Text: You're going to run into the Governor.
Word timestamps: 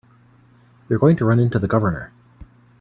You're 0.89 0.97
going 0.97 1.15
to 1.17 1.25
run 1.25 1.39
into 1.39 1.59
the 1.59 1.67
Governor. 1.67 2.11